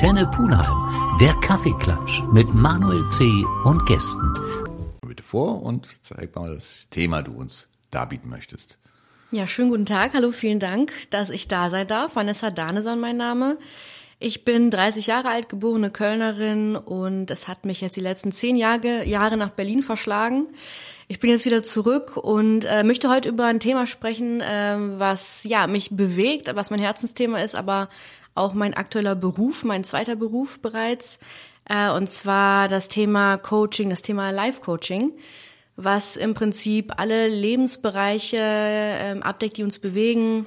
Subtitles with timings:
[0.00, 3.44] Antenne Pulheim, der Kaffeeklatsch mit Manuel C.
[3.64, 4.32] und Gästen.
[5.06, 8.78] Bitte vor und zeig mal das Thema, du uns darbieten möchtest.
[9.30, 10.14] Ja, schönen guten Tag.
[10.14, 12.16] Hallo, vielen Dank, dass ich da sein darf.
[12.16, 13.58] Vanessa Danesan mein Name.
[14.18, 18.56] Ich bin 30 Jahre alt, geborene Kölnerin und es hat mich jetzt die letzten zehn
[18.56, 20.46] Jahre, Jahre nach Berlin verschlagen.
[21.08, 25.44] Ich bin jetzt wieder zurück und äh, möchte heute über ein Thema sprechen, äh, was
[25.44, 27.90] ja mich bewegt, was mein Herzensthema ist, aber
[28.40, 31.18] auch mein aktueller Beruf, mein zweiter Beruf bereits.
[31.68, 35.12] Äh, und zwar das Thema Coaching, das Thema Life-Coaching,
[35.76, 40.46] was im Prinzip alle Lebensbereiche äh, abdeckt, die uns bewegen,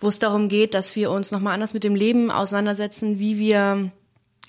[0.00, 3.92] wo es darum geht, dass wir uns nochmal anders mit dem Leben auseinandersetzen, wie wir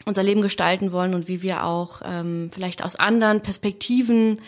[0.05, 4.39] unser Leben gestalten wollen und wie wir auch ähm, vielleicht aus anderen Perspektiven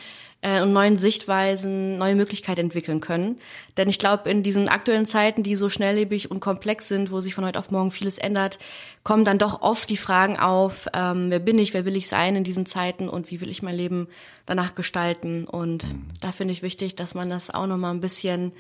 [0.62, 3.40] und neuen Sichtweisen, neue Möglichkeiten entwickeln können.
[3.78, 7.34] Denn ich glaube, in diesen aktuellen Zeiten, die so schnelllebig und komplex sind, wo sich
[7.34, 8.60] von heute auf morgen vieles ändert,
[9.04, 12.36] kommen dann doch oft die Fragen auf, ähm, wer bin ich, wer will ich sein
[12.36, 14.08] in diesen Zeiten und wie will ich mein Leben
[14.46, 15.46] danach gestalten.
[15.46, 18.52] Und da finde ich wichtig, dass man das auch nochmal ein bisschen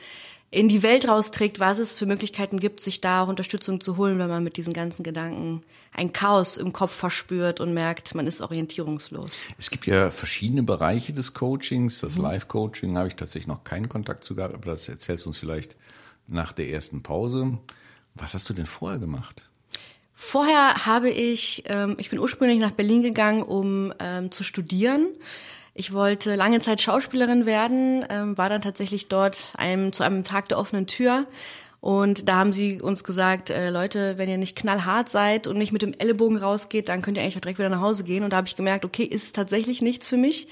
[0.55, 4.19] in die Welt rausträgt, was es für Möglichkeiten gibt, sich da auch Unterstützung zu holen,
[4.19, 5.61] wenn man mit diesen ganzen Gedanken
[5.91, 9.31] ein Chaos im Kopf verspürt und merkt, man ist orientierungslos.
[9.57, 11.99] Es gibt ja verschiedene Bereiche des Coachings.
[11.99, 12.23] Das mhm.
[12.23, 15.75] Live-Coaching habe ich tatsächlich noch keinen Kontakt zu gehabt, aber das erzählst du uns vielleicht
[16.25, 17.57] nach der ersten Pause.
[18.13, 19.49] Was hast du denn vorher gemacht?
[20.13, 25.09] Vorher habe ich, ähm, ich bin ursprünglich nach Berlin gegangen, um ähm, zu studieren
[25.77, 30.47] ich wollte lange Zeit Schauspielerin werden, ähm, war dann tatsächlich dort einem, zu einem Tag
[30.47, 31.27] der offenen Tür.
[31.81, 35.73] Und da haben sie uns gesagt, äh, Leute, wenn ihr nicht knallhart seid und nicht
[35.73, 38.23] mit dem Ellenbogen rausgeht, dann könnt ihr eigentlich auch direkt wieder nach Hause gehen.
[38.23, 40.47] Und da habe ich gemerkt, okay, ist tatsächlich nichts für mich.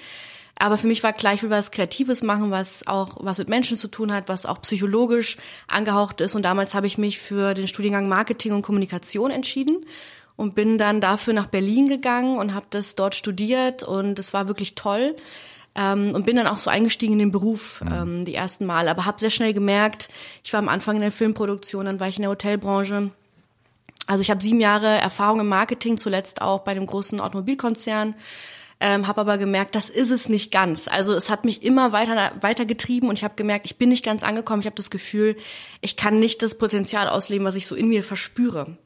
[0.59, 3.77] Aber für mich war klar, ich will was Kreatives machen, was auch was mit Menschen
[3.77, 5.37] zu tun hat, was auch psychologisch
[5.67, 6.35] angehaucht ist.
[6.35, 9.83] Und damals habe ich mich für den Studiengang Marketing und Kommunikation entschieden
[10.36, 14.48] und bin dann dafür nach Berlin gegangen und habe das dort studiert und es war
[14.48, 15.16] wirklich toll.
[15.76, 17.94] Ähm, und bin dann auch so eingestiegen in den Beruf mhm.
[17.94, 20.10] ähm, die ersten Mal, aber habe sehr schnell gemerkt,
[20.43, 23.10] ich war am Anfang in der Filmproduktion, dann war ich in der Hotelbranche.
[24.05, 28.14] Also ich habe sieben Jahre Erfahrung im Marketing, zuletzt auch bei dem großen Automobilkonzern,
[28.82, 30.88] ähm, habe aber gemerkt, das ist es nicht ganz.
[30.88, 34.04] Also es hat mich immer weiter weiter getrieben und ich habe gemerkt, ich bin nicht
[34.04, 34.60] ganz angekommen.
[34.60, 35.38] Ich habe das Gefühl,
[35.82, 38.77] ich kann nicht das Potenzial ausleben, was ich so in mir verspüre.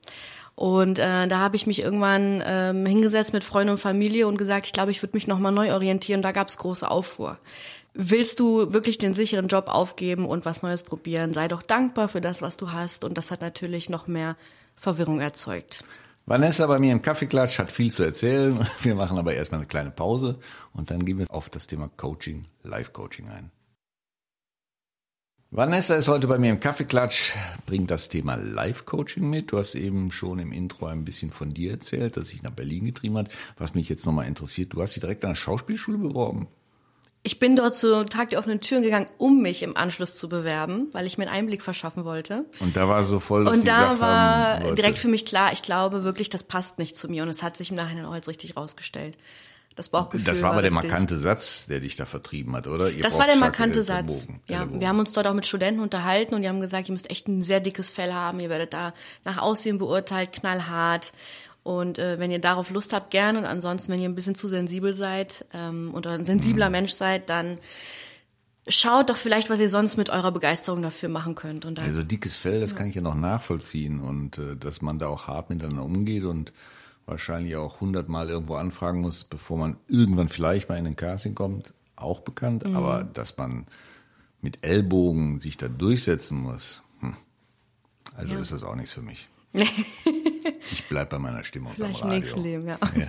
[0.60, 4.66] Und äh, da habe ich mich irgendwann ähm, hingesetzt mit Freunden und Familie und gesagt,
[4.66, 6.24] ich glaube, ich würde mich nochmal neu orientieren.
[6.24, 7.38] Da gab es große Aufruhr.
[7.94, 11.32] Willst du wirklich den sicheren Job aufgeben und was Neues probieren?
[11.32, 13.04] Sei doch dankbar für das, was du hast.
[13.04, 14.36] Und das hat natürlich noch mehr
[14.76, 15.84] Verwirrung erzeugt.
[16.26, 18.60] Vanessa bei mir im Kaffeeklatsch hat viel zu erzählen.
[18.82, 20.40] Wir machen aber erstmal eine kleine Pause
[20.74, 23.52] und dann gehen wir auf das Thema Coaching, Live-Coaching ein.
[25.50, 27.34] Vanessa ist heute bei mir im Kaffeeklatsch,
[27.66, 29.54] bringt das Thema Live-Coaching mit.
[29.54, 32.84] Du hast eben schon im Intro ein bisschen von dir erzählt, dass sich nach Berlin
[32.84, 33.30] getrieben hat.
[33.58, 36.48] Was mich jetzt nochmal interessiert, du hast dich direkt an der Schauspielschule beworben.
[37.24, 40.90] Ich bin dort zu Tag der offenen Türen gegangen, um mich im Anschluss zu bewerben,
[40.92, 42.46] weil ich mir einen Einblick verschaffen wollte.
[42.60, 45.62] Und da war so voll, dass Und da war haben, direkt für mich klar, ich
[45.62, 47.24] glaube wirklich, das passt nicht zu mir.
[47.24, 49.18] Und es hat sich im Nachhinein auch als richtig rausgestellt.
[49.78, 50.26] Das Bauchgefühl.
[50.26, 52.90] Das war aber der markante Satz, der dich da vertrieben hat, oder?
[52.90, 54.26] Ihr das war der markante Satz.
[54.26, 56.94] Bogen, ja, wir haben uns dort auch mit Studenten unterhalten und die haben gesagt, ihr
[56.94, 58.40] müsst echt ein sehr dickes Fell haben.
[58.40, 61.14] Ihr werdet da nach Aussehen beurteilt, knallhart.
[61.62, 63.38] Und äh, wenn ihr darauf Lust habt, gerne.
[63.38, 66.72] Und ansonsten, wenn ihr ein bisschen zu sensibel seid ähm, oder ein sensibler mhm.
[66.72, 67.60] Mensch seid, dann
[68.68, 71.66] schaut doch vielleicht, was ihr sonst mit eurer Begeisterung dafür machen könnt.
[71.66, 72.78] Und dann, also dickes Fell, das ja.
[72.78, 76.52] kann ich ja noch nachvollziehen und äh, dass man da auch hart miteinander umgeht und
[77.08, 81.74] wahrscheinlich auch hundertmal irgendwo anfragen muss, bevor man irgendwann vielleicht mal in den Casting kommt,
[81.96, 82.68] auch bekannt.
[82.68, 82.76] Mhm.
[82.76, 83.66] Aber dass man
[84.42, 87.16] mit Ellbogen sich da durchsetzen muss, hm.
[88.14, 88.40] also ja.
[88.40, 89.30] ist das auch nichts für mich.
[89.54, 92.20] ich bleib bei meiner Stimme Vielleicht am Radio.
[92.20, 92.78] nächstes Leben, ja.
[92.96, 93.08] ja.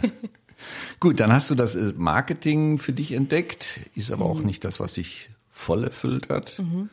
[1.01, 4.31] Gut, dann hast du das äh, Marketing für dich entdeckt, ist aber mhm.
[4.31, 6.59] auch nicht das, was sich voll erfüllt hat.
[6.59, 6.89] Mhm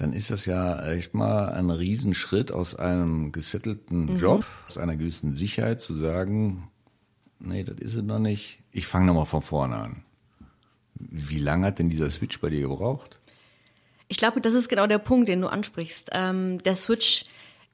[0.00, 4.16] dann ist das ja echt mal ein Riesenschritt aus einem gesettelten mhm.
[4.16, 6.70] Job, aus einer gewissen Sicherheit zu sagen,
[7.38, 8.60] nee, das ist es noch nicht.
[8.72, 10.04] Ich fange nochmal von vorne an.
[10.94, 13.20] Wie lange hat denn dieser Switch bei dir gebraucht?
[14.08, 16.10] Ich glaube, das ist genau der Punkt, den du ansprichst.
[16.12, 17.24] Ähm, der Switch,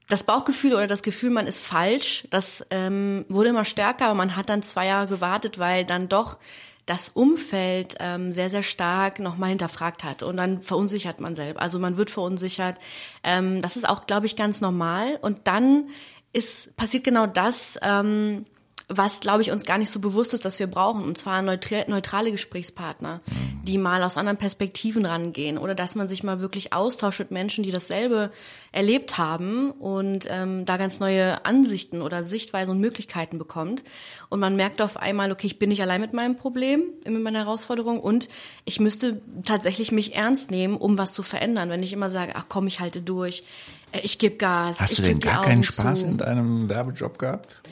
[0.09, 4.37] das Bauchgefühl oder das Gefühl, man ist falsch, das ähm, wurde immer stärker, aber man
[4.37, 6.39] hat dann zwei Jahre gewartet, weil dann doch
[6.87, 10.23] das Umfeld ähm, sehr, sehr stark nochmal hinterfragt hat.
[10.23, 11.61] Und dann verunsichert man selbst.
[11.61, 12.77] Also man wird verunsichert.
[13.25, 15.19] Ähm, das ist auch, glaube ich, ganz normal.
[15.21, 15.89] Und dann
[16.33, 18.47] ist passiert genau das, ähm,
[18.89, 21.03] was, glaube ich, uns gar nicht so bewusst ist, dass wir brauchen.
[21.03, 23.21] Und zwar neutrale Gesprächspartner,
[23.65, 27.65] die mal aus anderen Perspektiven rangehen oder dass man sich mal wirklich austauscht mit Menschen,
[27.65, 28.31] die dasselbe
[28.71, 33.83] erlebt haben und ähm, da ganz neue Ansichten oder Sichtweisen und Möglichkeiten bekommt.
[34.29, 37.41] Und man merkt auf einmal, okay, ich bin nicht allein mit meinem Problem, mit meiner
[37.41, 38.29] Herausforderung und
[38.67, 41.71] ich müsste tatsächlich mich ernst nehmen, um was zu verändern.
[41.71, 43.43] Wenn ich immer sage, ach komm, ich halte durch,
[43.91, 44.81] äh, ich gebe Gas.
[44.81, 46.07] Hast ich du denn gar Augen keinen Spaß zu.
[46.07, 47.63] in deinem Werbejob gehabt?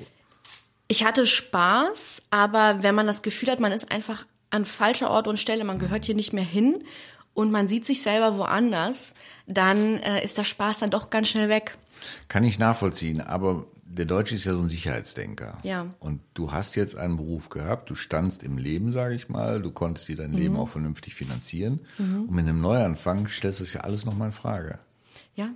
[0.89, 5.29] Ich hatte Spaß, aber wenn man das Gefühl hat, man ist einfach an falscher Ort
[5.29, 6.85] und Stelle, man gehört hier nicht mehr hin
[7.33, 9.15] und man sieht sich selber woanders,
[9.47, 11.77] dann äh, ist der Spaß dann doch ganz schnell weg.
[12.29, 15.59] Kann ich nachvollziehen, aber der Deutsche ist ja so ein Sicherheitsdenker.
[15.63, 15.87] Ja.
[16.01, 19.71] Und du hast jetzt einen Beruf gehabt, du standst im Leben, sage ich mal, du
[19.71, 21.81] konntest dir dein Leben auch vernünftig finanzieren.
[21.99, 24.81] Und mit einem Neuanfang stellst du das ja alles nochmal in Frage.
[25.37, 25.51] Ja.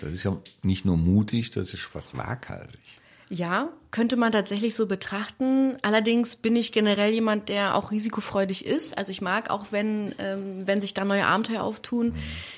[0.00, 2.98] Das ist ja nicht nur mutig, das ist fast waghalsig.
[3.30, 5.76] Ja, könnte man tatsächlich so betrachten.
[5.82, 8.96] Allerdings bin ich generell jemand, der auch risikofreudig ist.
[8.96, 12.14] Also ich mag auch, wenn, ähm, wenn sich da neue Abenteuer auftun,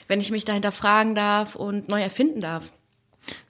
[0.07, 2.73] wenn ich mich da hinterfragen darf und neu erfinden darf.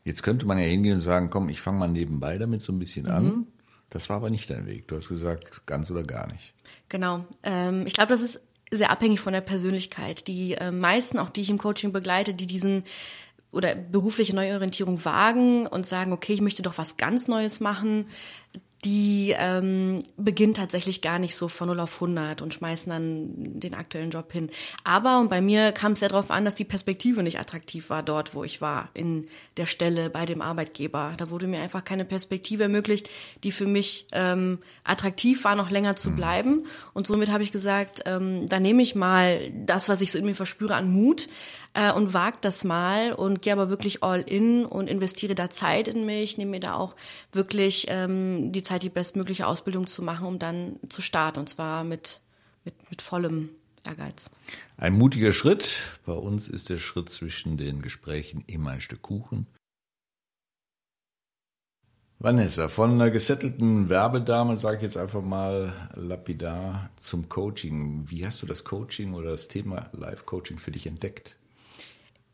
[0.04, 2.78] Jetzt könnte man ja hingehen und sagen, komm, ich fange mal nebenbei damit so ein
[2.78, 3.46] bisschen an.
[3.90, 4.88] Das war aber nicht dein Weg.
[4.88, 6.54] Du hast gesagt, ganz oder gar nicht.
[6.88, 7.24] Genau.
[7.42, 8.40] Ähm, ich glaube, das ist
[8.70, 10.26] sehr abhängig von der Persönlichkeit.
[10.28, 12.84] Die äh, meisten, auch die ich im Coaching begleite, die diesen
[13.52, 18.06] oder berufliche Neuorientierung wagen und sagen, okay, ich möchte doch was ganz Neues machen,
[18.84, 23.74] die ähm, beginnen tatsächlich gar nicht so von 0 auf 100 und schmeißen dann den
[23.74, 24.50] aktuellen Job hin.
[24.84, 28.02] Aber, und bei mir kam es ja darauf an, dass die Perspektive nicht attraktiv war
[28.02, 31.12] dort, wo ich war, in der Stelle bei dem Arbeitgeber.
[31.18, 33.10] Da wurde mir einfach keine Perspektive ermöglicht,
[33.44, 36.64] die für mich ähm, attraktiv war, noch länger zu bleiben.
[36.94, 40.24] Und somit habe ich gesagt, ähm, da nehme ich mal das, was ich so in
[40.24, 41.28] mir verspüre an Mut,
[41.74, 45.88] äh, und wage das mal und gehe aber wirklich all in und investiere da Zeit
[45.88, 46.96] in mich, nehme mir da auch
[47.32, 51.84] wirklich ähm, die Zeit, die bestmögliche Ausbildung zu machen, um dann zu starten und zwar
[51.84, 52.20] mit,
[52.64, 53.50] mit, mit vollem
[53.86, 54.30] Ehrgeiz.
[54.76, 55.98] Ein mutiger Schritt.
[56.04, 59.46] Bei uns ist der Schritt zwischen den Gesprächen immer ein Stück Kuchen.
[62.22, 68.10] Vanessa, von einer gesettelten Werbedame, sage ich jetzt einfach mal lapidar, zum Coaching.
[68.10, 71.39] Wie hast du das Coaching oder das Thema Live-Coaching für dich entdeckt?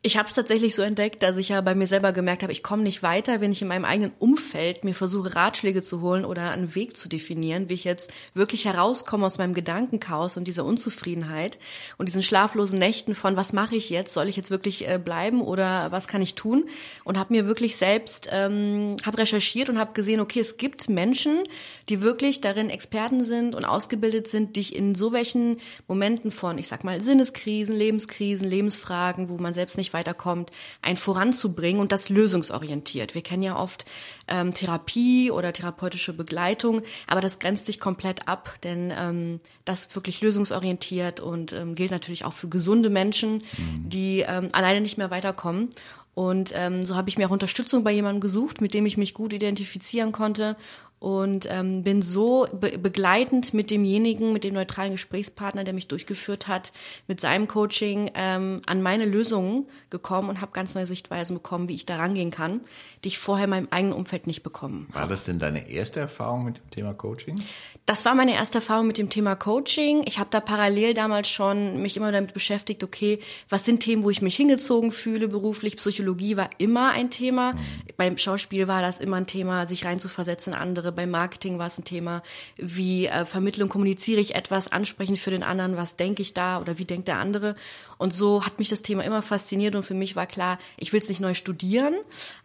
[0.07, 2.63] Ich habe es tatsächlich so entdeckt, dass ich ja bei mir selber gemerkt habe, ich
[2.63, 6.53] komme nicht weiter, wenn ich in meinem eigenen Umfeld mir versuche, Ratschläge zu holen oder
[6.53, 11.59] einen Weg zu definieren, wie ich jetzt wirklich herauskomme aus meinem Gedankenchaos und dieser Unzufriedenheit
[11.99, 14.15] und diesen schlaflosen Nächten von, was mache ich jetzt?
[14.15, 16.69] Soll ich jetzt wirklich äh, bleiben oder was kann ich tun?
[17.03, 21.43] Und habe mir wirklich selbst, ähm, habe recherchiert und habe gesehen, okay, es gibt Menschen,
[21.89, 25.57] die wirklich darin Experten sind und ausgebildet sind, dich in so welchen
[25.89, 30.53] Momenten von, ich sag mal, Sinneskrisen, Lebenskrisen, Lebensfragen, wo man selbst nicht weiterkommt,
[30.83, 33.15] ein voranzubringen und das lösungsorientiert.
[33.15, 33.87] Wir kennen ja oft
[34.29, 39.95] ähm, Therapie oder therapeutische Begleitung, aber das grenzt sich komplett ab, denn ähm, das ist
[39.97, 45.11] wirklich lösungsorientiert und ähm, gilt natürlich auch für gesunde Menschen, die ähm, alleine nicht mehr
[45.11, 45.71] weiterkommen.
[46.15, 49.13] Und ähm, so habe ich mir auch Unterstützung bei jemandem gesucht, mit dem ich mich
[49.13, 50.57] gut identifizieren konnte
[50.99, 56.49] und ähm, bin so be begleitend mit demjenigen, mit dem neutralen Gesprächspartner, der mich durchgeführt
[56.49, 56.73] hat,
[57.07, 61.75] mit seinem Coaching ähm, an meine Lösungen gekommen und habe ganz neue Sichtweisen bekommen, wie
[61.75, 62.61] ich da rangehen kann,
[63.05, 66.45] die ich vorher in meinem eigenen Umfeld nicht bekommen War das denn deine erste Erfahrung
[66.45, 67.43] mit dem Thema Coaching?
[67.87, 70.03] das war meine erste Erfahrung mit dem Thema Coaching.
[70.07, 74.11] Ich habe da parallel damals schon mich immer damit beschäftigt, okay, was sind Themen, wo
[74.11, 75.77] ich mich hingezogen fühle beruflich?
[75.77, 77.53] Psychologie war immer ein Thema.
[77.53, 77.59] Mhm.
[77.97, 80.86] Beim Schauspiel war das immer ein Thema, sich reinzuversetzen in andere.
[80.93, 82.23] Beim Marketing war es ein Thema,
[82.57, 86.79] wie äh, Vermittlung kommuniziere ich etwas ansprechend für den anderen, was denke ich da oder
[86.79, 87.57] wie denkt der andere.
[87.99, 91.01] Und so hat mich das Thema immer fasziniert und für mich war klar, ich will
[91.01, 91.95] es nicht neu studieren,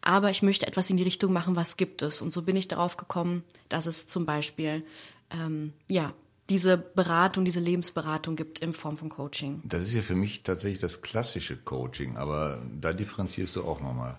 [0.02, 2.22] aber ich möchte etwas in die Richtung machen, was gibt es.
[2.22, 4.84] Und so bin ich darauf gekommen, dass es zum Beispiel
[5.32, 6.14] ähm, ja,
[6.50, 9.62] diese Beratung, diese Lebensberatung gibt in Form von Coaching.
[9.64, 14.18] Das ist ja für mich tatsächlich das klassische Coaching, aber da differenzierst du auch nochmal.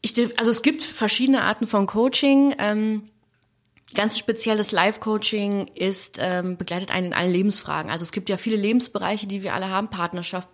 [0.00, 2.54] Ich, also es gibt verschiedene Arten von Coaching.
[2.58, 3.02] Ähm,
[3.94, 7.90] ganz spezielles Live-Coaching ist, ähm, begleitet einen in allen Lebensfragen.
[7.90, 10.48] Also es gibt ja viele Lebensbereiche, die wir alle haben, Partnerschaft,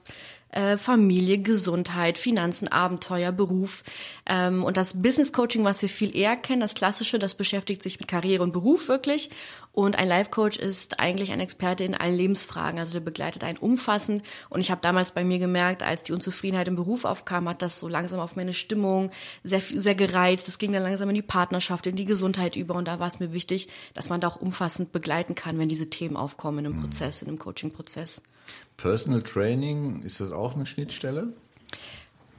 [0.78, 3.84] Familie, Gesundheit, Finanzen, Abenteuer, Beruf.
[4.26, 8.00] Ähm, und das Business Coaching, was wir viel eher kennen, das klassische, das beschäftigt sich
[8.00, 9.30] mit Karriere und Beruf wirklich.
[9.72, 12.80] Und ein Life Coach ist eigentlich ein Experte in allen Lebensfragen.
[12.80, 14.22] Also der begleitet einen umfassend.
[14.48, 17.78] Und ich habe damals bei mir gemerkt, als die Unzufriedenheit im Beruf aufkam, hat das
[17.78, 19.10] so langsam auf meine Stimmung
[19.44, 20.48] sehr, sehr gereizt.
[20.48, 22.74] Es ging dann langsam in die Partnerschaft, in die Gesundheit über.
[22.74, 25.90] Und da war es mir wichtig, dass man da auch umfassend begleiten kann, wenn diese
[25.90, 28.22] Themen aufkommen in einem Prozess, in einem Coaching-Prozess.
[28.76, 31.32] Personal Training, ist das auch eine Schnittstelle?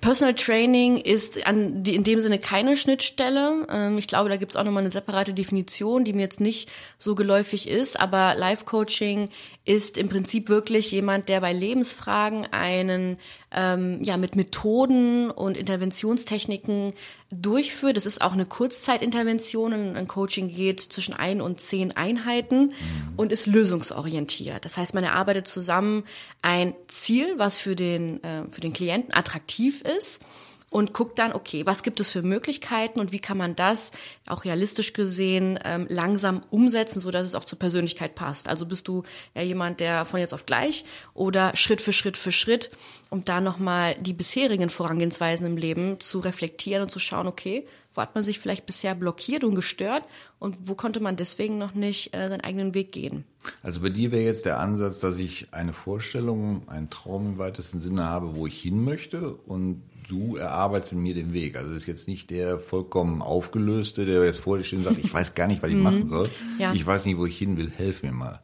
[0.02, 3.68] Personal Training ist an die, in dem Sinne keine Schnittstelle.
[3.70, 6.70] Ähm, ich glaube, da gibt es auch nochmal eine separate Definition, die mir jetzt nicht
[6.98, 8.00] so geläufig ist.
[8.00, 9.30] Aber Life Coaching
[9.66, 13.18] ist im Prinzip wirklich jemand, der bei Lebensfragen einen
[13.52, 16.94] ähm, ja mit Methoden und Interventionstechniken
[17.32, 17.98] durchführt.
[17.98, 19.96] Das ist auch eine Kurzzeitintervention.
[19.96, 22.74] Ein Coaching geht zwischen ein und zehn Einheiten mhm.
[23.18, 24.66] und ist lösungsorientiert.
[24.66, 26.04] Das heißt, man erarbeitet zusammen
[26.42, 30.22] ein Ziel, was für den, äh, für den Klienten attraktiv ist
[30.70, 33.92] und guckt dann, okay, was gibt es für Möglichkeiten und wie kann man das
[34.28, 38.48] auch realistisch gesehen ähm, langsam umsetzen, so dass es auch zur Persönlichkeit passt.
[38.48, 39.04] Also bist du
[39.36, 42.70] ja jemand, der von jetzt auf gleich oder Schritt für Schritt für Schritt,
[43.10, 48.02] um da nochmal die bisherigen Vorangehensweisen im Leben zu reflektieren und zu schauen, okay, wo
[48.02, 50.06] hat man sich vielleicht bisher blockiert und gestört
[50.38, 53.26] und wo konnte man deswegen noch nicht äh, seinen eigenen Weg gehen?
[53.64, 57.80] Also bei dir wäre jetzt der Ansatz, dass ich eine Vorstellung, einen Traum im weitesten
[57.80, 61.56] Sinne habe, wo ich hin möchte und du erarbeitest mit mir den Weg.
[61.56, 65.00] Also es ist jetzt nicht der vollkommen aufgelöste, der jetzt vor dir steht und sagt,
[65.00, 66.30] ich weiß gar nicht, was ich machen soll.
[66.58, 66.74] Ja.
[66.74, 68.40] Ich weiß nicht, wo ich hin will, helf mir mal.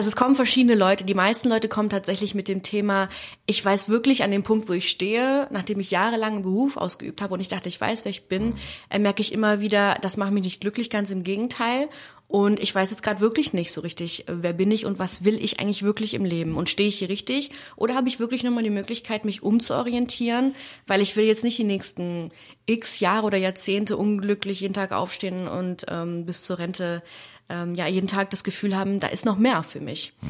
[0.00, 1.04] Also es kommen verschiedene Leute.
[1.04, 3.10] Die meisten Leute kommen tatsächlich mit dem Thema,
[3.44, 7.20] ich weiß wirklich an dem Punkt, wo ich stehe, nachdem ich jahrelang einen Beruf ausgeübt
[7.20, 8.54] habe und ich dachte, ich weiß, wer ich bin,
[8.88, 11.90] äh, merke ich immer wieder, das macht mich nicht glücklich, ganz im Gegenteil.
[12.28, 15.22] Und ich weiß jetzt gerade wirklich nicht so richtig, äh, wer bin ich und was
[15.22, 16.56] will ich eigentlich wirklich im Leben?
[16.56, 17.50] Und stehe ich hier richtig?
[17.76, 20.54] Oder habe ich wirklich nochmal die Möglichkeit, mich umzuorientieren?
[20.86, 22.30] Weil ich will jetzt nicht die nächsten
[22.64, 27.02] x Jahre oder Jahrzehnte unglücklich jeden Tag aufstehen und ähm, bis zur Rente
[27.50, 30.14] ähm, ja jeden Tag das Gefühl haben, da ist noch mehr für mich.
[30.20, 30.28] Hm.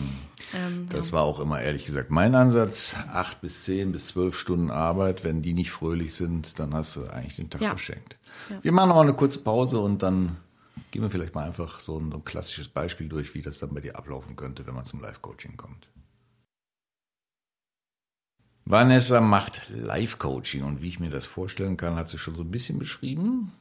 [0.54, 1.12] Ähm, das ja.
[1.14, 2.96] war auch immer ehrlich gesagt mein Ansatz.
[3.12, 7.06] Acht bis zehn bis zwölf Stunden Arbeit, wenn die nicht fröhlich sind, dann hast du
[7.06, 7.68] eigentlich den Tag ja.
[7.70, 8.16] verschenkt.
[8.48, 8.58] Ja.
[8.62, 10.38] Wir machen noch eine kurze Pause und dann
[10.90, 13.74] gehen wir vielleicht mal einfach so ein, so ein klassisches Beispiel durch, wie das dann
[13.74, 15.88] bei dir ablaufen könnte, wenn man zum Live-Coaching kommt.
[18.64, 22.50] Vanessa macht Live-Coaching und wie ich mir das vorstellen kann, hat sie schon so ein
[22.50, 23.52] bisschen beschrieben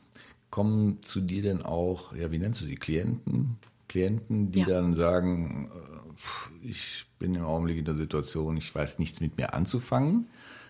[0.49, 3.57] kommen zu dir denn auch, ja, wie nennst du sie, Klienten?
[3.87, 4.67] Klienten, die ja.
[4.67, 9.53] dann sagen, äh, ich bin im Augenblick in der Situation, ich weiß nichts mit mir
[9.53, 10.27] anzufangen.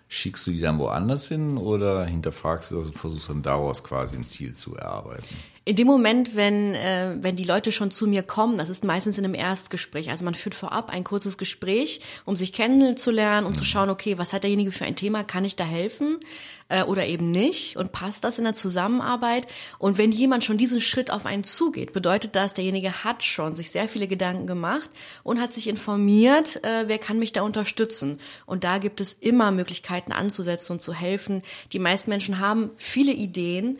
[0.07, 4.15] Schickst du die dann woanders hin oder hinterfragst du das und versuchst dann daraus quasi
[4.15, 5.35] ein Ziel zu erarbeiten?
[5.69, 9.19] In dem Moment, wenn, äh, wenn die Leute schon zu mir kommen, das ist meistens
[9.19, 10.09] in einem Erstgespräch.
[10.09, 13.57] Also man führt vorab ein kurzes Gespräch, um sich kennenzulernen, um mhm.
[13.57, 16.21] zu schauen, okay, was hat derjenige für ein Thema, kann ich da helfen
[16.69, 19.45] äh, oder eben nicht und passt das in der Zusammenarbeit?
[19.77, 23.69] Und wenn jemand schon diesen Schritt auf einen zugeht, bedeutet das, derjenige hat schon sich
[23.69, 24.89] sehr viele Gedanken gemacht
[25.21, 28.17] und hat sich informiert, äh, wer kann mich da unterstützen.
[28.47, 31.43] Und da gibt es immer Möglichkeiten anzusetzen und zu helfen.
[31.73, 33.77] Die meisten Menschen haben viele Ideen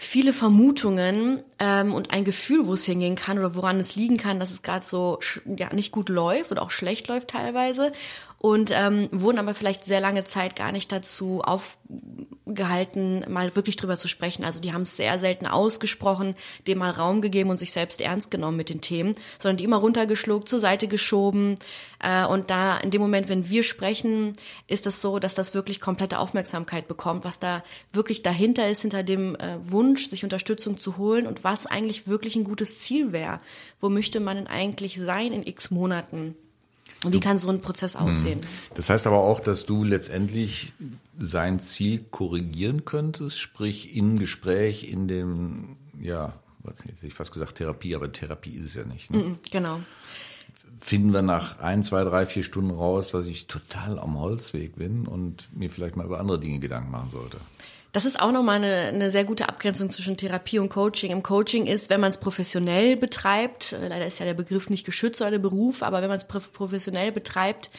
[0.00, 4.38] viele Vermutungen ähm, und ein Gefühl, wo es hingehen kann oder woran es liegen kann,
[4.38, 7.90] dass es gerade so ja nicht gut läuft oder auch schlecht läuft teilweise
[8.40, 13.98] und ähm, wurden aber vielleicht sehr lange Zeit gar nicht dazu aufgehalten, mal wirklich drüber
[13.98, 14.44] zu sprechen.
[14.44, 16.36] Also die haben es sehr selten ausgesprochen,
[16.68, 19.78] dem mal Raum gegeben und sich selbst ernst genommen mit den Themen, sondern die immer
[19.78, 21.58] runtergeschluckt, zur Seite geschoben.
[22.00, 24.34] Äh, und da in dem Moment, wenn wir sprechen,
[24.68, 29.02] ist das so, dass das wirklich komplette Aufmerksamkeit bekommt, was da wirklich dahinter ist, hinter
[29.02, 33.40] dem äh, Wunsch, sich Unterstützung zu holen und was eigentlich wirklich ein gutes Ziel wäre.
[33.80, 36.36] Wo möchte man denn eigentlich sein in x Monaten?
[37.04, 38.08] Und wie kann so ein Prozess hm.
[38.08, 38.40] aussehen?
[38.74, 40.72] Das heißt aber auch, dass du letztendlich
[41.18, 47.56] sein Ziel korrigieren könntest, sprich in Gespräch, in dem, ja, was hätte ich fast gesagt
[47.56, 49.10] Therapie, aber Therapie ist es ja nicht.
[49.10, 49.38] Ne?
[49.50, 49.80] Genau.
[50.80, 55.06] Finden wir nach ein, zwei, drei, vier Stunden raus, dass ich total am Holzweg bin
[55.06, 57.38] und mir vielleicht mal über andere Dinge Gedanken machen sollte.
[57.92, 61.10] Das ist auch nochmal eine, eine sehr gute Abgrenzung zwischen Therapie und Coaching.
[61.10, 64.84] Im Coaching ist, wenn man es professionell betreibt, äh, leider ist ja der Begriff nicht
[64.84, 67.70] geschützt oder der Beruf, aber wenn man es professionell betreibt,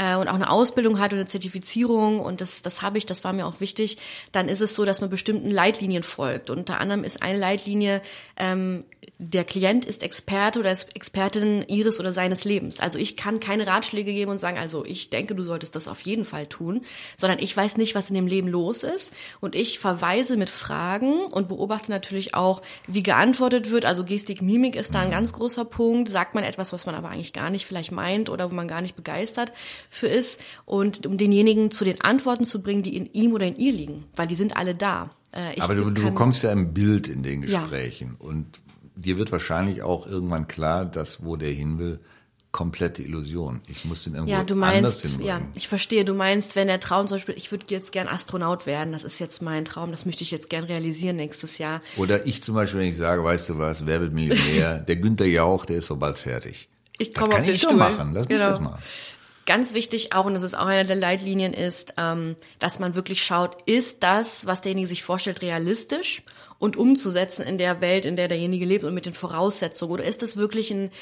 [0.00, 3.22] äh, und auch eine Ausbildung hat und eine Zertifizierung und das, das habe ich, das
[3.22, 3.98] war mir auch wichtig,
[4.32, 6.48] dann ist es so, dass man bestimmten Leitlinien folgt.
[6.48, 8.00] Und unter anderem ist eine Leitlinie,
[8.38, 8.84] ähm,
[9.18, 12.80] der Klient ist Experte oder ist Expertin ihres oder seines Lebens.
[12.80, 16.00] Also ich kann keine Ratschläge geben und sagen, also ich denke, du solltest das auf
[16.00, 16.80] jeden Fall tun,
[17.18, 21.24] sondern ich weiß nicht, was in dem Leben los ist und ich verweise mit Fragen
[21.26, 23.84] und beobachte natürlich auch, wie geantwortet wird.
[23.84, 26.08] Also Gestik, Mimik ist da ein ganz großer Punkt.
[26.08, 28.80] Sagt man etwas, was man aber eigentlich gar nicht vielleicht meint oder wo man gar
[28.80, 29.52] nicht begeistert
[29.90, 33.56] für ist und um denjenigen zu den Antworten zu bringen, die in ihm oder in
[33.56, 35.10] ihr liegen, weil die sind alle da.
[35.32, 38.26] Äh, Aber du, du bekommst ja ein Bild in den Gesprächen ja.
[38.26, 38.60] und
[38.96, 42.00] dir wird wahrscheinlich auch irgendwann klar, dass wo der hin will,
[42.52, 43.60] komplette Illusion.
[43.68, 46.04] Ich muss den irgendwo ja, du meinst, anders Ja, ich verstehe.
[46.04, 49.20] Du meinst, wenn der Traum zum Beispiel, ich würde jetzt gern Astronaut werden, das ist
[49.20, 51.80] jetzt mein Traum, das möchte ich jetzt gern realisieren nächstes Jahr.
[51.96, 54.78] Oder ich zum Beispiel, wenn ich sage, weißt du was, wer wird Millionär?
[54.88, 56.68] der Günther Jauch, der ist so bald fertig.
[56.98, 57.72] Ich komme auf den ich Stuhl.
[57.72, 58.12] Doch machen.
[58.12, 58.40] Lass genau.
[58.40, 58.82] mich das machen.
[59.46, 63.24] Ganz wichtig auch, und das ist auch eine der Leitlinien, ist, ähm, dass man wirklich
[63.24, 66.22] schaut, ist das, was derjenige sich vorstellt, realistisch
[66.58, 69.92] und umzusetzen in der Welt, in der derjenige lebt und mit den Voraussetzungen?
[69.92, 70.92] Oder ist das wirklich ein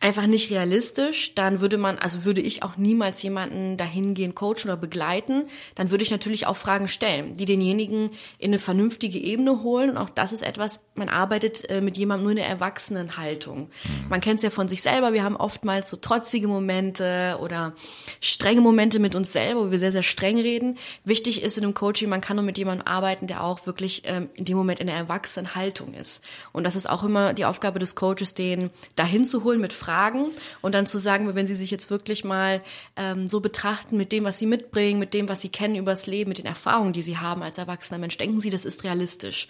[0.00, 4.78] einfach nicht realistisch, dann würde man, also würde ich auch niemals jemanden dahingehen coachen oder
[4.78, 9.90] begleiten, dann würde ich natürlich auch Fragen stellen, die denjenigen in eine vernünftige Ebene holen.
[9.90, 13.68] Und auch das ist etwas, man arbeitet äh, mit jemandem nur in der Erwachsenenhaltung.
[13.84, 14.08] Mhm.
[14.08, 17.74] Man kennt es ja von sich selber, wir haben oftmals so trotzige Momente oder
[18.22, 20.78] strenge Momente mit uns selber, wo wir sehr, sehr streng reden.
[21.04, 24.30] Wichtig ist in einem Coaching, man kann nur mit jemandem arbeiten, der auch wirklich ähm,
[24.34, 26.22] in dem Moment in der Erwachsenenhaltung ist.
[26.52, 29.89] Und das ist auch immer die Aufgabe des Coaches, den dahin zu holen mit Fragen,
[29.90, 30.30] fragen
[30.60, 32.62] und dann zu sagen, wenn sie sich jetzt wirklich mal
[32.96, 36.28] ähm, so betrachten mit dem, was sie mitbringen, mit dem, was sie kennen übers Leben,
[36.28, 39.48] mit den Erfahrungen, die sie haben als erwachsener Mensch, denken sie, das ist realistisch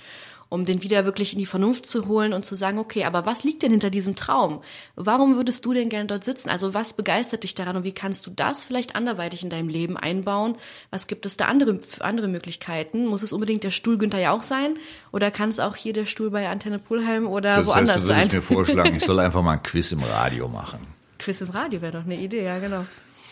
[0.50, 3.44] um den wieder wirklich in die Vernunft zu holen und zu sagen, okay, aber was
[3.44, 4.60] liegt denn hinter diesem Traum?
[4.96, 6.50] Warum würdest du denn gern dort sitzen?
[6.50, 9.96] Also was begeistert dich daran und wie kannst du das vielleicht anderweitig in deinem Leben
[9.96, 10.56] einbauen?
[10.90, 13.06] Was gibt es da andere, andere Möglichkeiten?
[13.06, 14.76] Muss es unbedingt der Stuhl Günther ja auch sein?
[15.12, 18.26] Oder kann es auch hier der Stuhl bei Antenne Pulheim oder das woanders heißt, sein?
[18.26, 20.80] Ich mir vorschlagen, ich soll einfach mal ein Quiz im Radio machen.
[21.20, 22.84] Quiz im Radio wäre doch eine Idee, ja genau.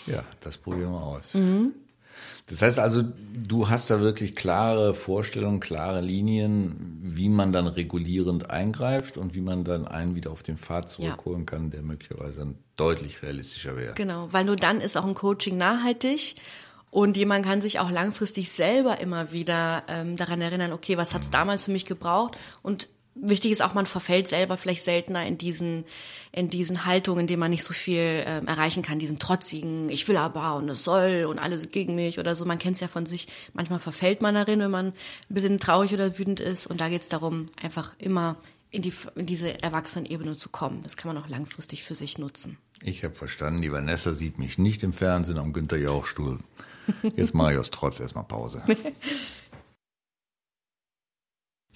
[0.07, 1.35] Ja, das probieren wir aus.
[1.35, 1.75] Mhm.
[2.47, 8.51] Das heißt also, du hast da wirklich klare Vorstellungen, klare Linien, wie man dann regulierend
[8.51, 11.47] eingreift und wie man dann einen wieder auf den Pfad zurückholen ja.
[11.47, 13.95] kann, der möglicherweise dann deutlich realistischer wäre.
[13.95, 16.37] Genau, weil nur dann ist auch ein Coaching nachhaltig
[16.91, 21.29] und jemand kann sich auch langfristig selber immer wieder ähm, daran erinnern, okay, was hat's
[21.29, 21.33] mhm.
[21.33, 22.89] damals für mich gebraucht und
[23.21, 25.85] wichtig ist auch, man verfällt selber vielleicht seltener in diesen,
[26.33, 30.09] in diesen Haltungen, in denen man nicht so viel ähm, erreichen kann, diesen trotzigen, ich
[30.09, 32.45] will aber und es soll und alles gegen mich oder so.
[32.45, 33.29] Man kennt es ja von sich.
[33.53, 34.95] Manchmal verfällt man darin, wenn man ein
[35.29, 36.67] bisschen traurig oder wütend ist.
[36.67, 38.37] Und da geht es darum, einfach immer
[38.71, 40.83] in, die, in diese Erwachsenenebene zu kommen.
[40.83, 42.59] Das kann man auch langfristig für sich nutzen.
[42.83, 46.39] Ich habe verstanden, die Vanessa sieht mich nicht im Fernsehen am Günter Jauchstuhl.
[47.17, 48.63] Jetzt mache ich aus Trotz erstmal Pause.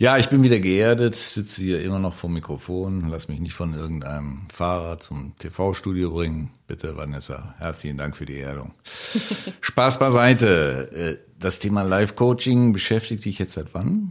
[0.03, 3.73] Ja, ich bin wieder geerdet, sitze hier immer noch vom Mikrofon, lass mich nicht von
[3.73, 6.51] irgendeinem Fahrer zum TV-Studio bringen.
[6.67, 8.75] Bitte, Vanessa, herzlichen Dank für die Erdung.
[9.61, 10.91] Spaß beiseite.
[10.93, 14.11] Äh, das Thema Live-Coaching beschäftigt dich jetzt seit wann?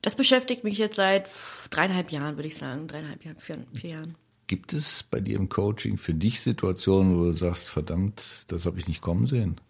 [0.00, 1.28] Das beschäftigt mich jetzt seit
[1.68, 2.88] dreieinhalb Jahren, würde ich sagen.
[2.88, 4.14] Dreieinhalb Jahren, vier, vier Jahren.
[4.46, 8.78] Gibt es bei dir im Coaching für dich Situationen, wo du sagst, verdammt, das habe
[8.78, 9.60] ich nicht kommen sehen?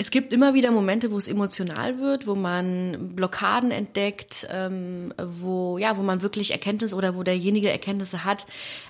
[0.00, 5.76] Es gibt immer wieder Momente, wo es emotional wird, wo man Blockaden entdeckt, ähm, wo
[5.76, 8.46] ja, wo man wirklich Erkenntnisse oder wo derjenige Erkenntnisse hat,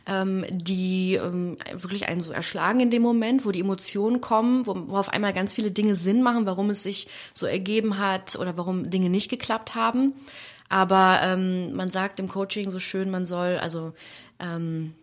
[0.07, 4.77] ähm, die ähm, wirklich einen so erschlagen in dem Moment, wo die Emotionen kommen, wo,
[4.87, 8.57] wo auf einmal ganz viele Dinge Sinn machen, warum es sich so ergeben hat oder
[8.57, 10.15] warum Dinge nicht geklappt haben.
[10.69, 13.95] Aber ähm, man sagt im Coaching so schön, man soll also
[14.39, 14.95] ähm,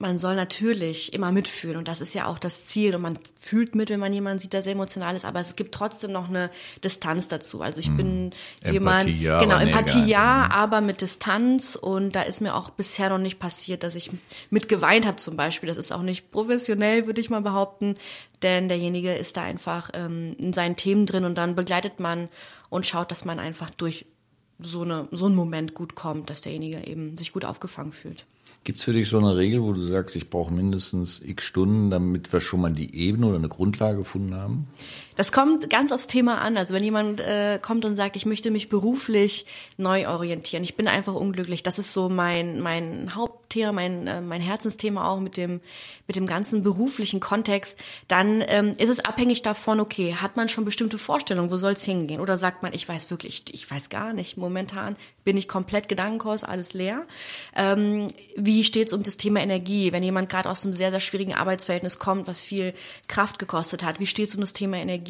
[0.00, 3.74] man soll natürlich immer mitfühlen und das ist ja auch das Ziel und man fühlt
[3.74, 6.50] mit, wenn man jemanden sieht, der sehr emotional ist, aber es gibt trotzdem noch eine
[6.82, 7.60] Distanz dazu.
[7.60, 7.96] Also ich hm.
[7.98, 8.32] bin
[8.62, 10.52] Empathie, jemand, ja, genau, Empathie ja, hm.
[10.52, 14.10] aber mit Distanz und da ist mir auch bisher noch nicht passiert, dass ich
[14.48, 15.68] mit geweint habe zum Beispiel.
[15.68, 17.92] Das ist auch nicht professionell, würde ich mal behaupten,
[18.40, 22.30] denn derjenige ist da einfach ähm, in seinen Themen drin und dann begleitet man
[22.70, 24.06] und schaut, dass man einfach durch
[24.58, 28.24] so, eine, so einen Moment gut kommt, dass derjenige eben sich gut aufgefangen fühlt.
[28.62, 31.90] Gibt es für dich so eine Regel, wo du sagst, ich brauche mindestens x Stunden,
[31.90, 34.68] damit wir schon mal die Ebene oder eine Grundlage gefunden haben?
[35.20, 36.56] Das kommt ganz aufs Thema an.
[36.56, 39.44] Also wenn jemand äh, kommt und sagt, ich möchte mich beruflich
[39.76, 44.40] neu orientieren, ich bin einfach unglücklich, das ist so mein, mein Hauptthema, mein, äh, mein
[44.40, 45.60] Herzensthema auch mit dem,
[46.06, 47.78] mit dem ganzen beruflichen Kontext,
[48.08, 51.84] dann ähm, ist es abhängig davon, okay, hat man schon bestimmte Vorstellungen, wo soll es
[51.84, 52.22] hingehen?
[52.22, 56.44] Oder sagt man, ich weiß wirklich, ich weiß gar nicht, momentan bin ich komplett Gedankenkurs,
[56.44, 57.06] alles leer.
[57.54, 59.92] Ähm, wie steht es um das Thema Energie?
[59.92, 62.72] Wenn jemand gerade aus einem sehr, sehr schwierigen Arbeitsverhältnis kommt, was viel
[63.06, 65.09] Kraft gekostet hat, wie steht es um das Thema Energie?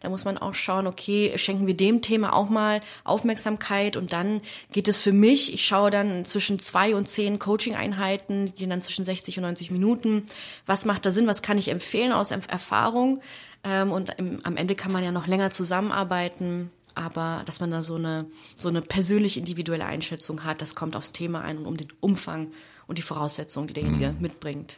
[0.00, 4.40] Da muss man auch schauen, okay, schenken wir dem Thema auch mal Aufmerksamkeit und dann
[4.72, 9.04] geht es für mich, ich schaue dann zwischen zwei und zehn Coaching-Einheiten, die dann zwischen
[9.04, 10.26] 60 und 90 Minuten.
[10.66, 11.26] Was macht da Sinn?
[11.26, 13.20] Was kann ich empfehlen aus Erfahrung?
[13.64, 17.96] Ähm, und am Ende kann man ja noch länger zusammenarbeiten aber dass man da so
[17.96, 18.24] eine,
[18.56, 22.50] so eine persönlich individuelle Einschätzung hat, das kommt aufs Thema ein und um den Umfang
[22.86, 24.20] und die Voraussetzungen, die derjenige mhm.
[24.20, 24.76] mitbringt.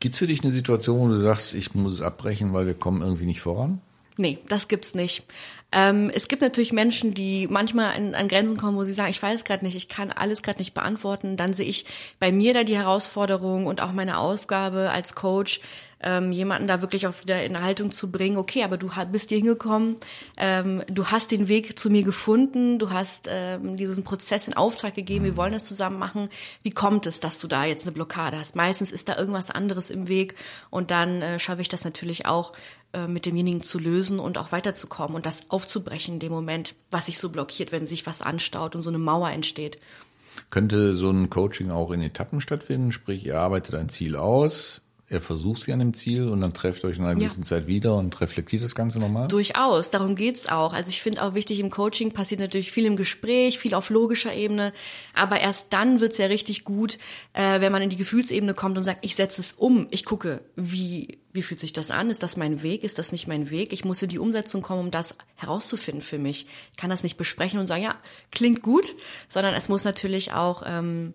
[0.00, 2.74] Gibt es für dich eine Situation, wo du sagst, ich muss es abbrechen, weil wir
[2.74, 3.80] kommen irgendwie nicht voran?
[4.16, 5.24] Nee, das gibt's nicht.
[5.70, 9.22] Ähm, es gibt natürlich Menschen, die manchmal an, an Grenzen kommen, wo sie sagen, ich
[9.22, 11.36] weiß gerade nicht, ich kann alles gerade nicht beantworten.
[11.36, 11.84] Dann sehe ich
[12.18, 15.60] bei mir da die Herausforderung und auch meine Aufgabe als Coach,
[16.00, 19.38] ähm, jemanden da wirklich auch wieder in Haltung zu bringen, okay, aber du bist hier
[19.38, 19.96] hingekommen,
[20.36, 24.94] ähm, du hast den Weg zu mir gefunden, du hast ähm, diesen Prozess in Auftrag
[24.94, 26.28] gegeben, wir wollen das zusammen machen.
[26.62, 28.56] Wie kommt es, dass du da jetzt eine Blockade hast?
[28.56, 30.34] Meistens ist da irgendwas anderes im Weg
[30.70, 32.52] und dann äh, schaffe ich das natürlich auch,
[32.94, 37.06] äh, mit demjenigen zu lösen und auch weiterzukommen und das aufzubrechen in dem Moment, was
[37.06, 39.78] sich so blockiert, wenn sich was anstaut und so eine Mauer entsteht.
[40.48, 42.92] Könnte so ein Coaching auch in Etappen stattfinden?
[42.92, 46.84] Sprich, ihr arbeitet ein Ziel aus, er versucht sie an dem Ziel und dann trefft
[46.84, 47.48] euch in einer gewissen ja.
[47.48, 49.28] Zeit wieder und reflektiert das Ganze nochmal?
[49.28, 50.74] Durchaus, darum geht's auch.
[50.74, 54.34] Also ich finde auch wichtig, im Coaching passiert natürlich viel im Gespräch, viel auf logischer
[54.34, 54.74] Ebene,
[55.14, 56.98] aber erst dann wird's ja richtig gut,
[57.32, 60.42] äh, wenn man in die Gefühlsebene kommt und sagt, ich setze es um, ich gucke,
[60.56, 62.10] wie, wie fühlt sich das an?
[62.10, 62.84] Ist das mein Weg?
[62.84, 63.72] Ist das nicht mein Weg?
[63.72, 66.46] Ich muss in die Umsetzung kommen, um das herauszufinden für mich.
[66.72, 67.96] Ich kann das nicht besprechen und sagen, ja,
[68.30, 68.94] klingt gut,
[69.26, 70.64] sondern es muss natürlich auch...
[70.66, 71.14] Ähm,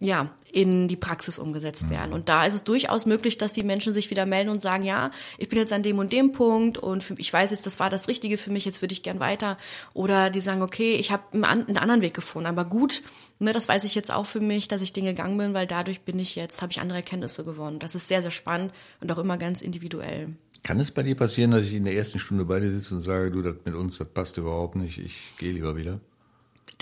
[0.00, 2.12] ja, in die Praxis umgesetzt werden.
[2.12, 5.10] Und da ist es durchaus möglich, dass die Menschen sich wieder melden und sagen, ja,
[5.38, 8.06] ich bin jetzt an dem und dem Punkt und ich weiß jetzt, das war das
[8.06, 9.58] Richtige für mich, jetzt würde ich gern weiter.
[9.94, 13.02] Oder die sagen, okay, ich habe einen anderen Weg gefunden, aber gut,
[13.38, 16.02] ne, das weiß ich jetzt auch für mich, dass ich den gegangen bin, weil dadurch
[16.02, 17.78] bin ich jetzt, habe ich andere Erkenntnisse gewonnen.
[17.78, 20.36] Das ist sehr, sehr spannend und auch immer ganz individuell.
[20.62, 23.02] Kann es bei dir passieren, dass ich in der ersten Stunde bei dir sitze und
[23.02, 26.00] sage, du, das mit uns, das passt überhaupt nicht, ich gehe lieber wieder?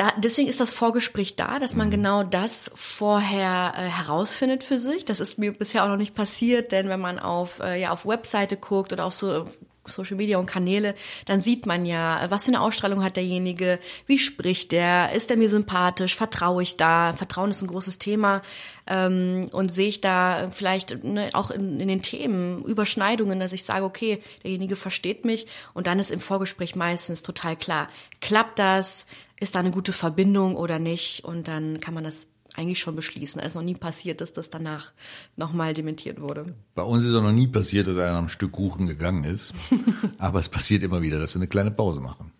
[0.02, 1.92] Da, deswegen ist das Vorgespräch da, dass man mhm.
[1.92, 5.04] genau das vorher äh, herausfindet für sich.
[5.04, 8.04] Das ist mir bisher auch noch nicht passiert, denn wenn man auf, äh, ja, auf
[8.04, 9.44] Webseite guckt oder auf so
[9.84, 10.94] Social Media und Kanäle,
[11.26, 15.36] dann sieht man ja, was für eine Ausstrahlung hat derjenige, wie spricht der, ist er
[15.36, 18.42] mir sympathisch, vertraue ich da, Vertrauen ist ein großes Thema
[18.86, 23.64] ähm, und sehe ich da vielleicht ne, auch in, in den Themen Überschneidungen, dass ich
[23.64, 27.88] sage, okay, derjenige versteht mich und dann ist im Vorgespräch meistens total klar,
[28.20, 29.06] klappt das,
[29.40, 33.40] ist da eine gute Verbindung oder nicht und dann kann man das eigentlich schon beschließen.
[33.40, 34.92] Es ist noch nie passiert, dass das danach
[35.36, 36.54] nochmal dementiert wurde.
[36.74, 39.52] Bei uns ist auch noch nie passiert, dass einer am Stück Kuchen gegangen ist.
[40.18, 42.32] Aber es passiert immer wieder, dass wir eine kleine Pause machen.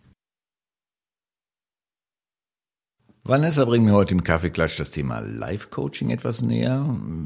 [3.25, 6.85] Vanessa bringt mir heute im Kaffeeklatsch das Thema Life-Coaching etwas näher.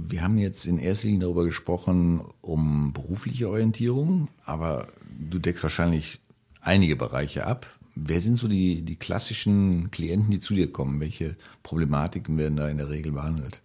[0.09, 6.21] Wir haben jetzt in erster Linie darüber gesprochen, um berufliche Orientierung, aber du deckst wahrscheinlich
[6.61, 7.67] einige Bereiche ab.
[7.99, 11.01] Wer sind so die, die klassischen Klienten, die zu dir kommen?
[11.01, 13.63] Welche Problematiken werden da in der Regel behandelt?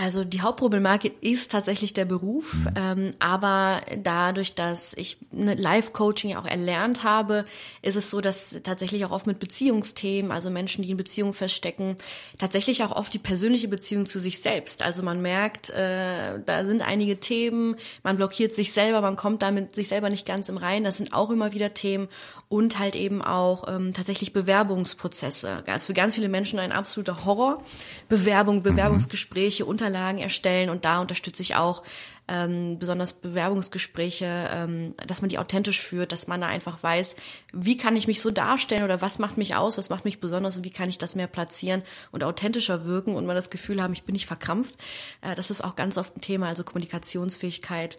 [0.00, 2.70] Also die Hauptproblematik ist tatsächlich der Beruf, mhm.
[2.74, 7.44] ähm, aber dadurch, dass ich eine Live-Coaching ja auch erlernt habe,
[7.82, 11.96] ist es so, dass tatsächlich auch oft mit Beziehungsthemen, also Menschen, die in Beziehungen feststecken,
[12.38, 14.82] tatsächlich auch oft die persönliche Beziehung zu sich selbst.
[14.82, 19.74] Also man merkt, äh, da sind einige Themen, man blockiert sich selber, man kommt damit
[19.74, 20.82] sich selber nicht ganz im Rein.
[20.82, 22.08] Das sind auch immer wieder Themen
[22.48, 25.62] und halt eben auch ähm, tatsächlich Bewerbungsprozesse.
[25.66, 27.62] Also für ganz viele Menschen ein absoluter Horror.
[28.08, 28.62] Bewerbung, mhm.
[28.62, 29.68] Bewerbungsgespräche, mhm.
[29.90, 31.82] Unterlagen erstellen und da unterstütze ich auch
[32.28, 37.16] ähm, besonders Bewerbungsgespräche, ähm, dass man die authentisch führt, dass man da einfach weiß,
[37.52, 40.56] wie kann ich mich so darstellen oder was macht mich aus, was macht mich besonders
[40.56, 43.92] und wie kann ich das mehr platzieren und authentischer wirken und mal das Gefühl haben,
[43.92, 44.76] ich bin nicht verkrampft.
[45.22, 47.98] Äh, das ist auch ganz oft ein Thema, also Kommunikationsfähigkeit.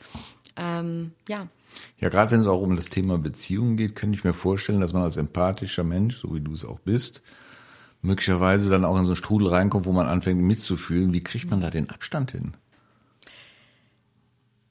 [0.55, 1.47] Ähm, ja.
[1.99, 4.93] Ja, gerade wenn es auch um das Thema Beziehungen geht, könnte ich mir vorstellen, dass
[4.93, 7.21] man als empathischer Mensch, so wie du es auch bist,
[8.01, 11.13] möglicherweise dann auch in so einen Strudel reinkommt, wo man anfängt mitzufühlen.
[11.13, 12.53] Wie kriegt man da den Abstand hin?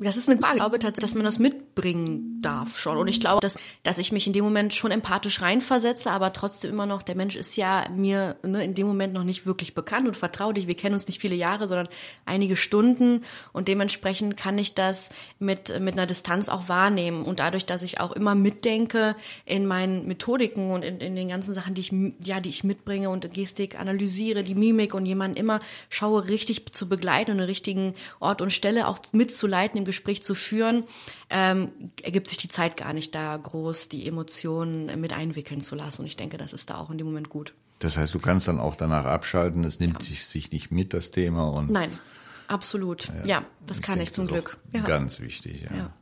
[0.03, 0.55] Das ist eine Frage.
[0.55, 2.97] Ich glaube tatsächlich, dass man das mitbringen darf schon.
[2.97, 6.71] Und ich glaube, dass, dass ich mich in dem Moment schon empathisch reinversetze, aber trotzdem
[6.71, 10.07] immer noch, der Mensch ist ja mir ne, in dem Moment noch nicht wirklich bekannt
[10.07, 10.67] und vertraulich.
[10.67, 11.89] Wir kennen uns nicht viele Jahre, sondern
[12.25, 13.23] einige Stunden.
[13.53, 17.25] Und dementsprechend kann ich das mit, mit einer Distanz auch wahrnehmen.
[17.25, 21.53] Und dadurch, dass ich auch immer mitdenke in meinen Methodiken und in, in den ganzen
[21.53, 21.93] Sachen, die ich,
[22.25, 25.61] ja, die ich mitbringe und Gestik analysiere, die Mimik und jemanden immer
[25.91, 30.35] schaue, richtig zu begleiten und den richtigen Ort und Stelle auch mitzuleiten im Gespräch zu
[30.35, 30.85] führen,
[31.29, 31.71] ähm,
[32.03, 36.03] ergibt sich die Zeit gar nicht da groß, die Emotionen mit einwickeln zu lassen.
[36.03, 37.55] Und ich denke, das ist da auch in dem Moment gut.
[37.81, 40.17] Das heißt, du kannst dann auch danach abschalten, es nimmt ja.
[40.17, 41.49] sich nicht mit, das Thema.
[41.49, 41.91] Und Nein,
[42.47, 43.09] absolut.
[43.09, 44.59] Ja, ja das ich kann denke, ich zum Glück.
[44.73, 44.83] Ja.
[44.83, 45.77] Ganz wichtig, ja.
[45.77, 45.93] ja.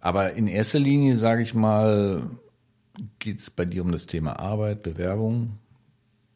[0.00, 2.28] Aber in erster Linie, sage ich mal,
[3.20, 5.58] geht es bei dir um das Thema Arbeit, Bewerbung,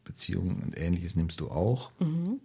[0.05, 1.91] Beziehungen und ähnliches nimmst du auch.
[1.99, 2.39] Mhm.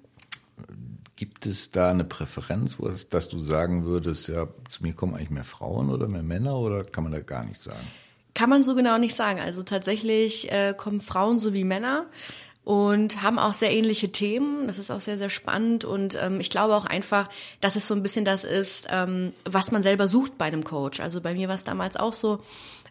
[1.17, 5.31] Gibt es da eine Präferenz, es, dass du sagen würdest, ja, zu mir kommen eigentlich
[5.31, 7.87] mehr Frauen oder mehr Männer oder kann man da gar nichts sagen?
[8.35, 9.41] Kann man so genau nicht sagen.
[9.41, 12.07] Also tatsächlich äh, kommen Frauen sowie Männer.
[12.65, 14.67] Und haben auch sehr ähnliche Themen.
[14.67, 17.29] Das ist auch sehr, sehr spannend und ähm, ich glaube auch einfach,
[17.61, 21.01] dass es so ein bisschen das ist, ähm, was man selber sucht bei einem Coach.
[21.01, 22.41] Also bei mir war es damals auch so,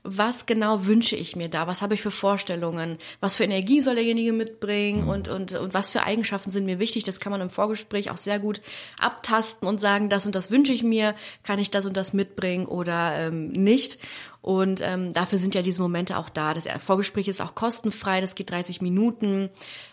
[0.03, 1.67] was genau wünsche ich mir da?
[1.67, 2.97] Was habe ich für Vorstellungen?
[3.19, 5.07] Was für Energie soll derjenige mitbringen?
[5.07, 7.03] Und, und, und was für Eigenschaften sind mir wichtig?
[7.03, 8.61] Das kann man im Vorgespräch auch sehr gut
[8.99, 12.65] abtasten und sagen, das und das wünsche ich mir, kann ich das und das mitbringen
[12.65, 13.99] oder ähm, nicht.
[14.41, 16.53] Und ähm, dafür sind ja diese Momente auch da.
[16.53, 19.51] Das Vorgespräch ist auch kostenfrei, das geht 30 Minuten,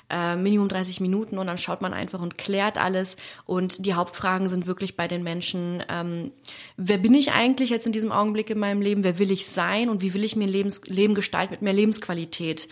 [0.08, 3.16] äh, Minimum 30 Minuten und dann schaut man einfach und klärt alles.
[3.44, 6.32] Und die Hauptfragen sind wirklich bei den Menschen, ähm,
[6.78, 9.90] wer bin ich eigentlich jetzt in diesem Augenblick in meinem Leben, wer will ich sein
[9.90, 12.68] und wie will ich mir Lebens Leben gestalten mit mehr Lebensqualität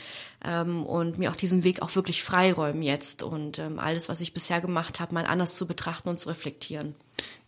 [0.47, 4.33] ähm, und mir auch diesen Weg auch wirklich freiräumen jetzt und ähm, alles, was ich
[4.33, 6.95] bisher gemacht habe, mal anders zu betrachten und zu reflektieren.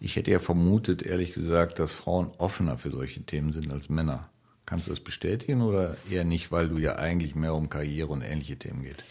[0.01, 4.29] Ich hätte ja vermutet, ehrlich gesagt, dass Frauen offener für solche Themen sind als Männer.
[4.67, 8.21] Kannst du das bestätigen oder eher nicht, weil du ja eigentlich mehr um Karriere und
[8.21, 9.03] ähnliche Themen geht?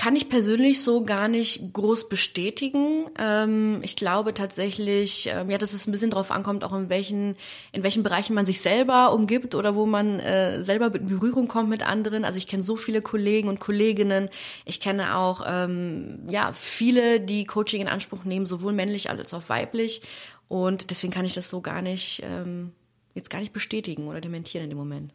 [0.00, 3.04] Kann ich persönlich so gar nicht groß bestätigen.
[3.18, 7.36] Ähm, ich glaube tatsächlich, ähm, ja, dass es ein bisschen drauf ankommt, auch in welchen,
[7.72, 11.68] in welchen Bereichen man sich selber umgibt oder wo man äh, selber in Berührung kommt
[11.68, 12.24] mit anderen.
[12.24, 14.30] Also ich kenne so viele Kollegen und Kolleginnen.
[14.64, 19.50] Ich kenne auch ähm, ja viele, die Coaching in Anspruch nehmen, sowohl männlich als auch
[19.50, 20.00] weiblich.
[20.48, 22.72] Und deswegen kann ich das so gar nicht ähm,
[23.12, 25.12] jetzt gar nicht bestätigen oder dementieren in dem Moment.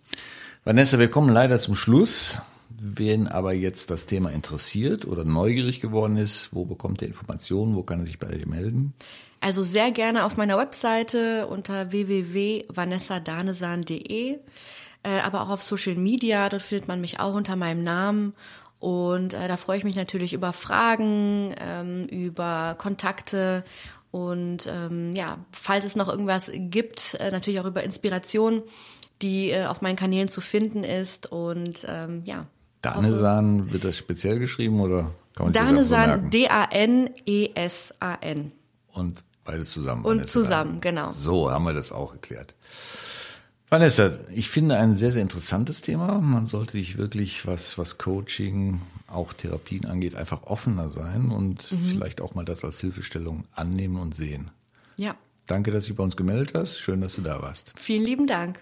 [0.63, 2.37] Vanessa, wir kommen leider zum Schluss.
[2.69, 7.81] Wen aber jetzt das Thema interessiert oder neugierig geworden ist, wo bekommt er Informationen, wo
[7.83, 8.93] kann er sich bei dir melden?
[9.41, 14.39] Also sehr gerne auf meiner Webseite unter www.vanessadanesan.de, äh,
[15.23, 18.33] aber auch auf Social Media, dort findet man mich auch unter meinem Namen.
[18.79, 23.63] Und äh, da freue ich mich natürlich über Fragen, ähm, über Kontakte
[24.15, 28.63] und ähm, ja, falls es noch irgendwas gibt, äh, natürlich auch über Inspiration,
[29.21, 31.29] die äh, auf meinen Kanälen zu finden ist.
[31.29, 32.47] Und ähm, ja,
[32.85, 37.11] Danesan, wird das speziell geschrieben oder kann man Danesan, so D-A-N-E-S-A-N.
[38.93, 40.05] Und beides zusammen.
[40.05, 41.11] Und zusammen, genau.
[41.11, 42.55] So haben wir das auch geklärt.
[43.69, 46.19] Vanessa, ich finde ein sehr, sehr interessantes Thema.
[46.19, 51.85] Man sollte sich wirklich, was, was Coaching, auch Therapien angeht, einfach offener sein und mhm.
[51.85, 54.51] vielleicht auch mal das als Hilfestellung annehmen und sehen.
[54.97, 55.15] Ja.
[55.47, 56.79] Danke, dass du dich bei uns gemeldet hast.
[56.79, 57.73] Schön, dass du da warst.
[57.75, 58.61] Vielen lieben Dank.